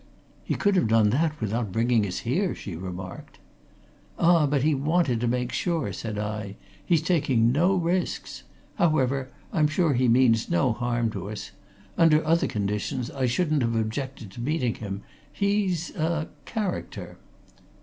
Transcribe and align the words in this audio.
"He 0.43 0.55
could 0.55 0.75
have 0.77 0.87
done 0.87 1.11
that 1.11 1.39
without 1.39 1.71
bringing 1.71 2.07
us 2.07 2.21
here," 2.25 2.55
she 2.55 2.75
remarked. 2.75 3.37
"Ah, 4.17 4.47
but 4.47 4.63
he 4.63 4.73
wanted 4.73 5.19
to 5.19 5.27
make 5.27 5.51
sure!" 5.51 5.93
said 5.93 6.17
I. 6.17 6.55
"He's 6.83 7.03
taking 7.03 7.51
no 7.51 7.75
risks. 7.75 8.41
However, 8.77 9.29
I'm 9.53 9.67
sure 9.67 9.93
he 9.93 10.07
means 10.07 10.49
no 10.49 10.73
harm 10.73 11.11
to 11.11 11.29
us. 11.29 11.51
Under 11.99 12.25
other 12.25 12.47
conditions, 12.47 13.11
I 13.11 13.27
shouldn't 13.27 13.61
have 13.61 13.75
objected 13.75 14.31
to 14.31 14.41
meeting 14.41 14.73
him. 14.73 15.03
He's 15.33 15.91
a 15.95 16.29
character." 16.45 17.19